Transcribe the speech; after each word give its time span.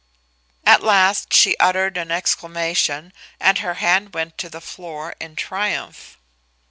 At 0.65 0.81
last 0.81 1.31
she 1.31 1.55
uttered 1.57 1.95
an 1.95 2.09
exclamation, 2.09 3.13
and 3.39 3.59
her 3.59 3.75
hand 3.75 4.15
went 4.15 4.35
to 4.39 4.49
the 4.49 4.59
floor 4.59 5.13
in 5.19 5.35
triumph. 5.35 6.17